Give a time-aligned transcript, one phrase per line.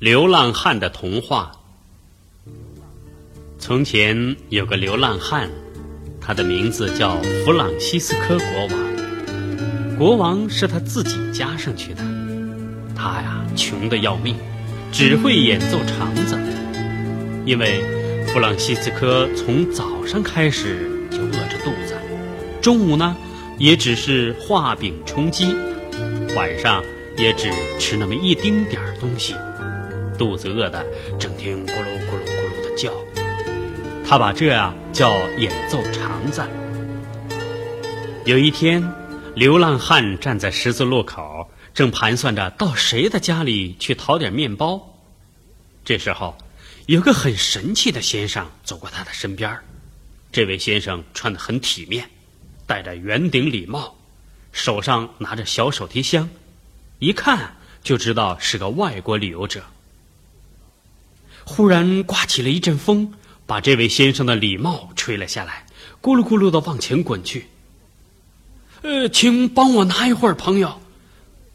[0.00, 1.52] 流浪汉的童话。
[3.58, 5.50] 从前有个流浪汉，
[6.18, 9.98] 他的名字叫弗朗西斯科国王。
[9.98, 12.02] 国王是他自己加上去的。
[12.96, 14.34] 他呀，穷得要命，
[14.90, 16.34] 只会演奏肠子。
[17.44, 17.82] 因为
[18.28, 21.94] 弗朗西斯科从早上开始就饿着肚子，
[22.62, 23.14] 中午呢，
[23.58, 25.54] 也只是画饼充饥，
[26.34, 26.82] 晚上
[27.18, 29.34] 也只吃那么一丁点儿东西，
[30.20, 30.84] 肚子饿的
[31.18, 32.92] 整天咕噜咕噜咕噜的叫。
[34.06, 36.46] 他把这呀叫演奏肠子。
[38.26, 38.86] 有一天，
[39.34, 45.00] 流浪汉站在十字路口，正盘算着到谁的家里去讨点面包。
[45.86, 46.36] 这时候，
[46.84, 49.58] 有个很神气的先生走过他的身边。
[50.30, 52.10] 这位先生穿得很体面，
[52.66, 53.96] 戴着圆顶礼帽，
[54.52, 56.28] 手上拿着小手提箱，
[56.98, 59.62] 一看就知道是个外国旅游者。
[61.44, 63.14] 忽然刮起了一阵风。
[63.46, 65.66] 把这位先生的礼帽吹了下来，
[66.00, 67.48] 咕噜咕噜的往前滚去。
[68.82, 70.80] 呃，请帮我拿一会儿，朋友。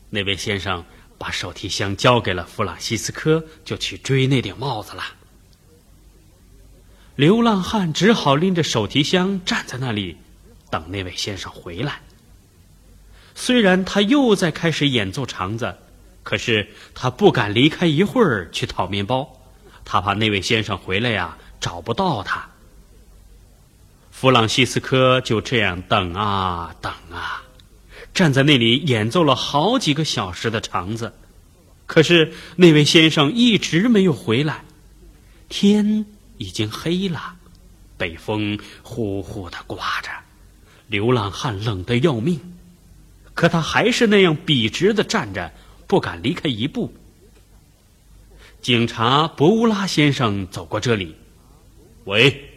[0.09, 0.83] 那位先生
[1.17, 5.03] 把手提箱交给了弗朗西斯科，就去追那顶帽子了。
[7.16, 10.17] 流浪汉只好拎着手提箱站在那里，
[10.70, 12.02] 等那位先生回来。
[13.36, 15.77] 虽然他又在开始演奏肠子，
[16.23, 19.44] 可是他不敢离开一会儿去讨面包，
[19.86, 21.38] 他怕那位先生回来呀。
[21.61, 22.47] 找不到他，
[24.11, 27.42] 弗朗西斯科就这样等啊等啊，
[28.14, 31.11] 站在那里演奏了好几个小时的肠子，
[31.88, 34.64] 可是那位先生一直没有回来。
[35.50, 36.05] 天
[36.38, 37.36] 已经黑了，
[37.97, 40.11] 北风呼呼的刮着，
[40.86, 42.39] 流浪汉冷得要命，
[43.33, 45.52] 可他还是那样笔直的站着，
[45.88, 46.94] 不敢离开一步。
[48.66, 51.16] 警察博乌拉先生走过这里。
[52.05, 52.49] 喂，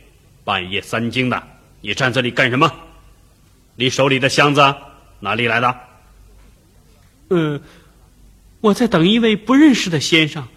[0.42, 1.42] 半夜三更的，
[1.83, 2.73] 你站这里干什么？
[3.77, 4.74] 你手里的箱子
[5.20, 5.77] 哪里来的？
[7.29, 7.61] 嗯，
[8.63, 10.48] 我在等一位不认识的先生，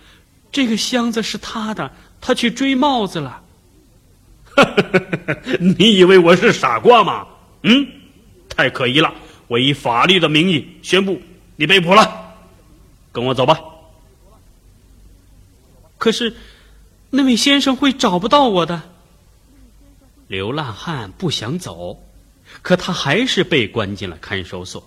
[0.53, 1.91] 这个箱子是他的，
[2.21, 3.43] 他去追帽子了。
[5.59, 7.27] 你以为我是傻瓜吗？
[7.63, 7.85] 嗯，
[8.47, 9.13] 太可疑了！
[9.49, 11.21] 我以法律的名义宣布，
[11.57, 12.33] 你被捕了。
[13.11, 13.59] 跟我走吧。
[16.01, 16.35] 可是。
[17.13, 18.83] 那位先生会找不到我的。
[20.29, 22.01] 流浪汉不想走，
[22.61, 24.81] 可他还是被关进了看守所。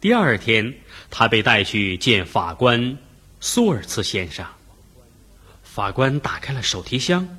[0.00, 0.74] 第二天，
[1.08, 2.98] 他被带去见法官
[3.38, 4.44] 苏尔茨先生。
[5.62, 7.38] 法官打开了手提箱，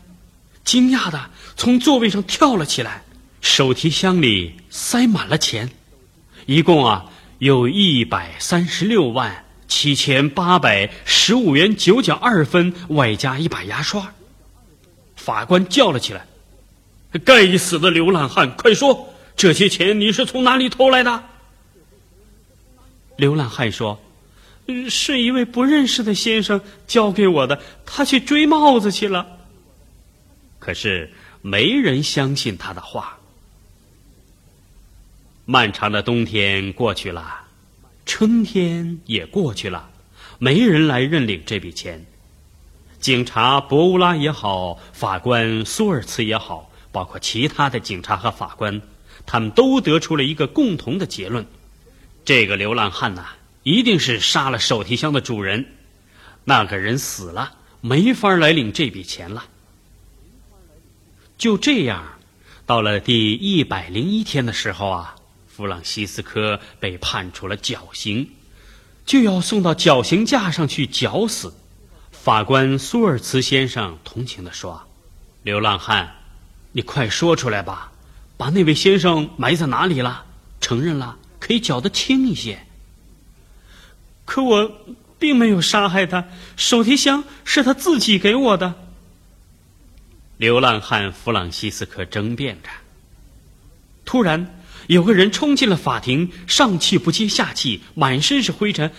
[0.64, 3.03] 惊讶的从座位上跳了起来。
[3.41, 5.70] 手提箱里塞满了钱，
[6.46, 9.44] 一共啊有一百三十六万。
[9.73, 14.13] 七千八百十五元九角二分，外加一把牙刷。
[15.16, 16.28] 法官叫了起来
[17.25, 21.23] ：“该死的流浪汉，快说，这些钱你是从哪里偷来的？”
[23.17, 24.00] 流浪汉说
[24.91, 29.25] ：“是一位不认识的先生交给我的，他去追帽子去了。”
[30.59, 31.11] 可是
[31.41, 33.17] 没人相信他的话。
[35.45, 37.40] 漫长的冬天过去了。
[38.06, 39.90] 春天也过去了，
[40.38, 42.06] 没人来认领这笔钱。
[43.00, 48.81] 警察博乌拉也好，法官苏尔茨也好，包括其他的警察和法官，
[49.25, 51.46] 他们都得出了一个共同的结论：
[52.25, 53.25] 这个流浪汉呐，
[53.64, 55.66] 一定是杀了手提箱的主人。
[56.46, 59.46] 那个人死了，没法来领这笔钱了。
[61.38, 62.03] 就这样，
[62.66, 65.16] 到了第一百零一天的时候啊。
[65.56, 68.28] 弗朗西斯科被判处了绞刑，
[69.06, 71.53] 就要送到绞刑架上去绞死。
[72.09, 74.81] 法官苏尔茨先生同情地说
[75.44, 76.16] ：“流浪汉，
[76.72, 77.91] 你快说出来吧，
[78.36, 80.25] 把那位先生埋在哪里了？
[80.59, 82.66] 承认了，可以绞得轻一些。”
[84.26, 84.72] 可我
[85.20, 86.26] 并没有杀害他，
[86.58, 88.73] 手提箱是他自己给我的。
[90.38, 92.70] 流浪汉弗朗西斯科争辩着，
[94.03, 94.61] 突然。
[94.88, 98.91] 有个人冲进了法庭，上气不接下气，满身是灰尘。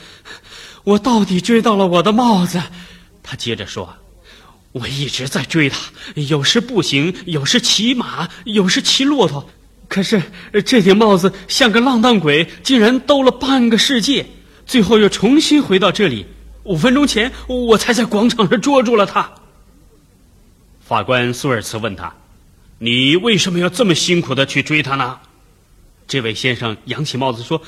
[0.85, 2.63] 我到底追到了我的帽子。
[3.23, 3.97] 他接着说
[4.73, 5.79] ：“我一直在追他，
[6.15, 9.49] 有时步行，有时骑马，有时骑骆驼。
[9.89, 10.23] 可是
[10.65, 14.27] 这顶帽子像个浪荡鬼，竟然兜了半个世界，
[14.67, 16.27] 最后又重新回到这里。
[16.65, 19.31] 五分钟前，我才在广场上捉住了他。”
[20.81, 22.13] 法官苏尔茨问他
[22.79, 25.19] ：“你为什么要这么辛苦的去追他呢？”
[26.07, 27.61] 这位先生扬起帽子说：“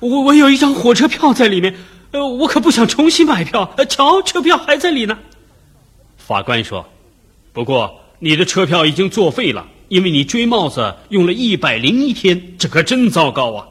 [0.00, 1.74] 我我有一张火车票在里面，
[2.10, 3.74] 呃，我可不想重新买票。
[3.88, 5.16] 瞧，车票还在里呢。
[6.18, 6.84] 法官说
[7.52, 13.68] ：“不过你的车票已经作废了，因为你追帽子用了一百零一天，这可真糟糕啊！”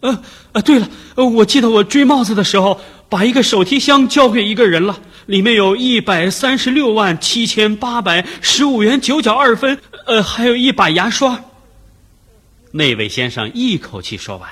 [0.00, 0.22] 呃
[0.52, 11.38] 呃，对了，我记得我追帽子的时候，把一个手提箱交给一个人了，里面有一百三十六万七千八百十五元九角二分，呃，还有一把牙刷。
[12.72, 14.50] 那位先生一口气说完，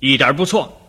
[0.00, 0.80] 一点不错。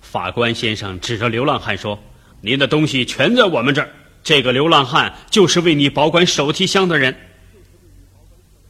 [0.00, 1.98] 法官先生指着流浪汉说
[2.40, 3.90] ：“您的东西全在我们这儿。
[4.22, 7.14] 这个流浪汉就是为你保管手提箱的人。”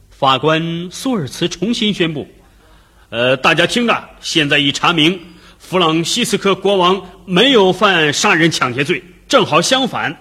[0.09, 2.27] 法官苏尔茨重新宣布。
[3.09, 5.19] 呃，大家听着，现在已查明，
[5.57, 10.15] 弗朗西斯科国王没有犯杀人抢劫罪，正好相反，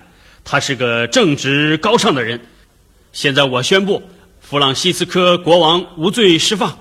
[0.44, 2.40] 他是个正直高尚的人。
[3.12, 4.02] 现在我宣布，
[4.48, 6.78] 弗朗西斯科国王无罪释放。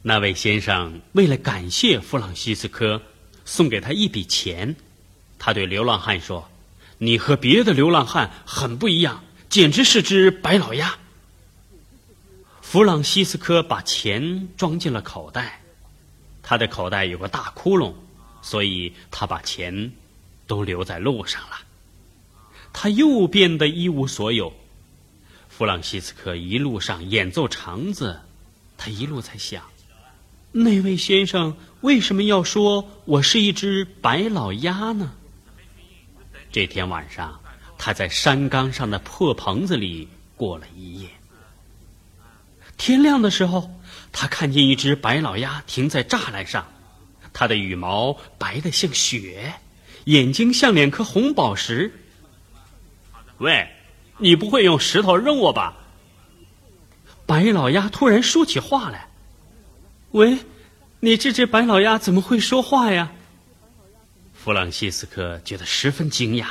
[0.00, 3.02] 那位先生为了感谢弗朗西斯科，
[3.44, 4.74] 送给他一笔钱，
[5.38, 6.48] 他对流浪汉说
[6.96, 10.96] ：“你和别的流浪汉很不一样，简直是只白老鸭。”
[12.62, 15.60] 弗朗西斯科把钱装进了口袋，
[16.42, 17.92] 他的口袋有个大窟窿，
[18.40, 19.92] 所以他把钱
[20.46, 21.58] 都留在路上了。
[22.72, 24.50] 他又变得一无所有。
[25.56, 28.20] 弗朗西斯科一路上演奏肠子，
[28.76, 29.62] 他一路在想：
[30.50, 35.14] 那位先生为什么要说我是一只白老鸭呢？
[36.50, 37.40] 这天晚上，
[37.78, 41.08] 他在山岗上的破棚子里过了一夜。
[42.76, 43.70] 天亮的时候，
[44.10, 46.66] 他看见一只白老鸭停在栅栏上，
[47.32, 49.54] 它的羽毛白的像雪，
[50.06, 51.92] 眼睛像两颗红宝石。
[53.38, 53.68] 喂，
[54.18, 55.76] 你不会用石头扔我吧？
[57.26, 59.08] 白老鸭突然说起话来。
[60.10, 60.38] 喂，
[61.00, 63.12] 你这只白老鸭怎么会说话呀？
[64.34, 66.46] 弗朗西斯科觉得十分惊讶。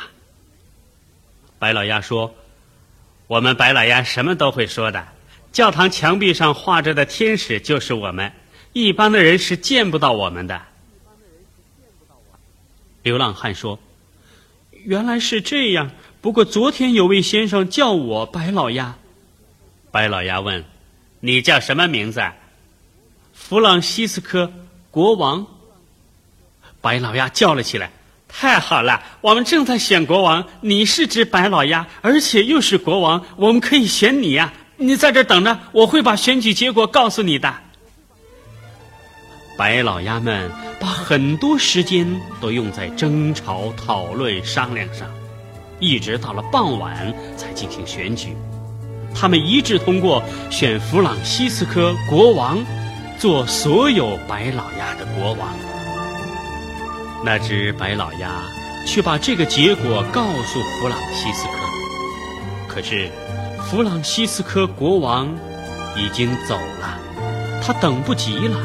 [1.59, 2.33] 白老鸭说
[3.27, 5.07] ：“我们白老鸭什么都会说的。”
[5.53, 8.33] 教堂墙壁上画着的天使就是我们，
[8.73, 10.63] 一般的人是见不到我们的。
[13.03, 13.79] 流浪汉说
[14.71, 15.91] ：“原来是这样。
[16.23, 18.95] 不过昨天有位先生叫我白老鸭。”
[19.91, 20.63] 白老鸭问
[21.19, 22.23] ：“你叫什么名字？”
[23.35, 24.49] 弗朗西斯科
[24.89, 25.45] 国王。
[26.79, 27.91] 白老鸭叫了起来
[28.29, 29.03] ：“太好了！
[29.19, 37.53] 我们正在选国王，你是只白老鸭，而且又是国王，我们可以选你呀！”你在这等着，我会把选举结果告诉你的。
[39.57, 40.49] 白老鸭们
[40.79, 45.07] 把很多时间都用在争吵、讨论、商量上，
[45.79, 48.35] 一直到了傍晚才进行选举。
[49.15, 52.57] 他们一致通过选弗朗西斯科国王
[53.17, 55.49] 做所有白老鸭的国王。
[57.23, 58.43] 那只白老鸭
[58.85, 61.53] 却把这个结果告诉弗朗西斯科，
[62.67, 63.09] 可是。
[63.65, 65.33] 弗朗西斯科国王
[65.97, 66.99] 已经走了，
[67.63, 68.57] 他等不及了，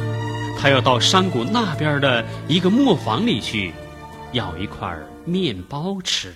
[0.61, 3.73] 他要到山谷那边的一个磨坊里去，
[4.33, 4.95] 要一块
[5.25, 6.35] 面包吃。